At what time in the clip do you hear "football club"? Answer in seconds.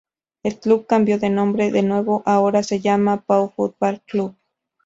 3.55-4.35